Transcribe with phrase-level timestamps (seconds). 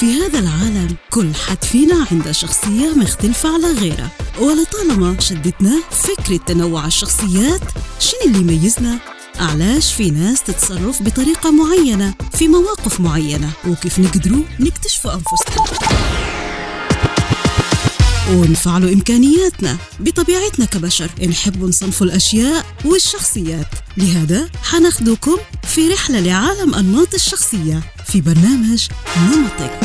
[0.00, 4.10] في هذا العالم كل حد فينا عنده شخصية مختلفة على غيره.
[4.40, 7.60] ولطالما شدتنا فكرة تنوع الشخصيات
[8.00, 8.98] شنو اللي يميزنا؟
[9.40, 15.55] علاش في ناس تتصرف بطريقة معينة في مواقف معينة؟ وكيف نقدروا نكتشفوا أنفسنا؟
[18.30, 21.10] ونفعلوا إمكانياتنا بطبيعتنا كبشر.
[21.28, 23.66] نحب نصنف الأشياء والشخصيات.
[23.96, 29.80] لهذا حناخدكم في رحلة لعالم أنماط الشخصية في برنامج نمطك.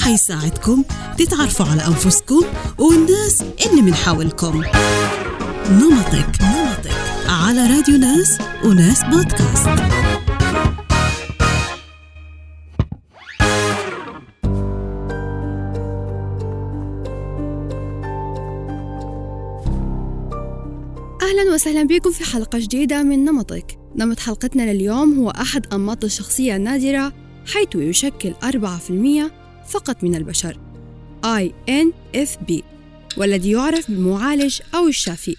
[0.00, 0.84] حيساعدكم
[1.18, 2.42] تتعرفوا على أنفسكم
[2.78, 4.62] والناس اللي من حولكم.
[5.70, 6.94] نمطك نمطك.
[7.28, 10.13] على راديو ناس وناس بودكاست.
[21.34, 23.78] أهلا وسهلا بكم في حلقة جديدة من نمطك.
[23.96, 27.12] نمط حلقتنا لليوم هو أحد أنماط الشخصية النادرة
[27.46, 30.60] حيث يشكل 4% فقط من البشر
[31.24, 32.62] INFP
[33.16, 35.36] والذي يعرف بالمعالج أو الشافي.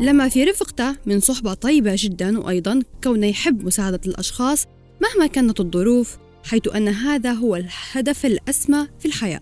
[0.00, 4.66] لما في رفقته من صحبة طيبة جدا وأيضا كونه يحب مساعدة الأشخاص
[5.02, 9.40] مهما كانت الظروف حيث أن هذا هو الهدف الأسمى في الحياة.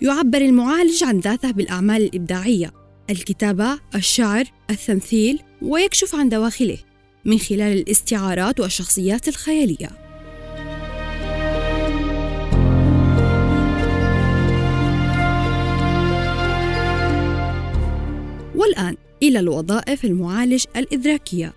[0.00, 2.72] يعبر المعالج عن ذاته بالأعمال الإبداعية
[3.10, 6.78] الكتابة، الشعر، التمثيل ويكشف عن دواخله
[7.24, 10.11] من خلال الاستعارات والشخصيات الخيالية.
[18.62, 21.52] والآن إلى الوظائف المعالج الإدراكية.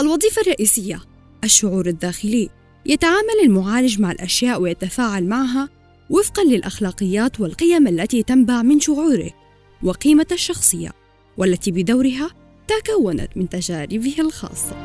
[0.00, 1.00] الوظيفة الرئيسية
[1.44, 2.50] الشعور الداخلي.
[2.86, 5.68] يتعامل المعالج مع الأشياء ويتفاعل معها
[6.10, 9.30] وفقا للأخلاقيات والقيم التي تنبع من شعوره
[9.82, 10.92] وقيمة الشخصية
[11.38, 12.30] والتي بدورها
[12.68, 14.76] تكونت من تجاربه الخاصة.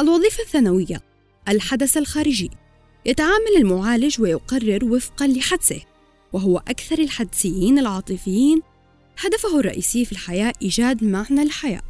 [0.00, 1.00] الوظيفة الثانوية
[1.48, 2.50] الحدث الخارجي.
[3.06, 5.80] يتعامل المعالج ويقرر وفقا لحدسه
[6.32, 8.60] وهو أكثر الحدسيين العاطفيين
[9.18, 11.82] هدفه الرئيسي في الحياة إيجاد معنى الحياة.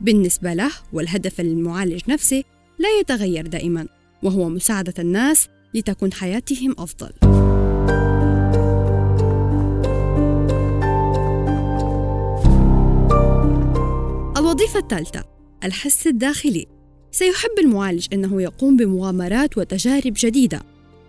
[0.00, 2.44] بالنسبة له والهدف المعالج نفسه
[2.78, 3.88] لا يتغير دائما
[4.22, 7.10] وهو مساعدة الناس لتكون حياتهم أفضل.
[14.36, 15.24] الوظيفة الثالثة
[15.64, 16.66] الحس الداخلي.
[17.10, 20.62] سيحب المعالج أنه يقوم بمغامرات وتجارب جديدة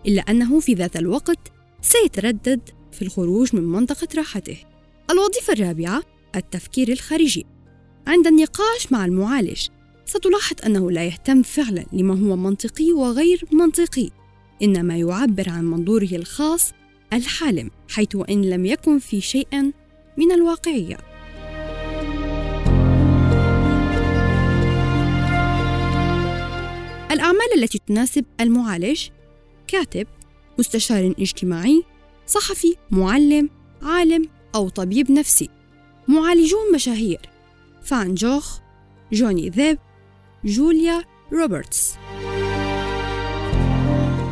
[0.08, 4.58] إلا أنه في ذات الوقت سيتردد في الخروج من منطقة راحته.
[5.12, 6.04] الوظيفة الرابعة
[6.36, 7.46] التفكير الخارجي.
[8.08, 9.68] عند النقاش مع المعالج
[10.06, 14.10] ستلاحظ أنه لا يهتم فعلا لما هو منطقي وغير منطقي
[14.64, 16.72] إنما يعبر عن منظوره الخاص
[17.14, 19.72] الحالم حيث وإن لم يكن في شيء
[20.18, 20.98] من الواقعية.
[27.12, 29.08] الأعمال التي تناسب المعالج
[29.68, 30.08] كاتب
[30.60, 31.84] مستشار اجتماعي
[32.28, 33.50] صحفي معلم
[33.82, 35.50] عالم أو طبيب نفسي.
[36.08, 37.20] معالجون مشاهير
[37.84, 38.60] فان جوخ
[39.14, 39.80] جوني ذيب
[40.46, 41.04] جوليا
[41.34, 41.94] روبرتس.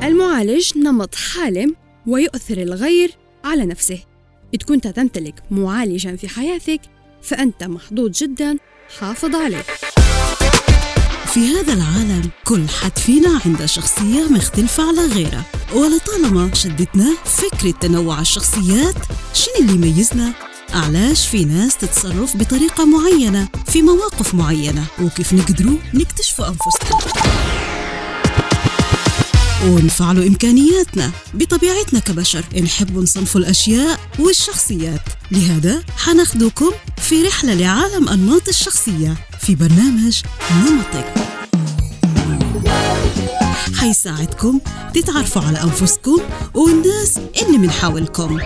[0.04, 1.76] المعالج نمط حالم
[2.08, 3.12] ويؤثر الغير
[3.44, 4.00] على نفسه.
[4.68, 6.82] كنت تمتلك معالجا في حياتك
[7.22, 8.58] فأنت محظوظ جدا
[9.00, 9.64] حافظ عليه.
[11.26, 15.46] في هذا العالم كل حد فينا عنده شخصية مختلفة على غيره.
[15.74, 18.96] ولطالما شدتنا فكرة تنوع الشخصيات
[19.34, 20.34] شنو اللي يميزنا؟
[20.74, 27.00] علاش في ناس تتصرف بطريقة معينة في مواقف معينة؟ وكيف نقدروا نكتشفوا أنفسنا؟
[29.66, 32.46] ونفعلوا إمكانياتنا بطبيعتنا كبشر.
[32.64, 35.02] نحب نصنف الأشياء والشخصيات.
[35.32, 41.39] لهذا حناخدكم في رحلة لعالم أنماط الشخصية في برنامج نمطك.
[43.80, 44.60] حيساعدكم
[44.94, 46.18] تتعرفوا على أنفسكم
[46.56, 48.40] والناس اللي من حولكم.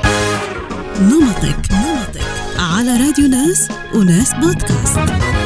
[1.02, 2.22] نمطك نمطك.
[2.60, 5.43] على راديو ناس وناس بودكاست.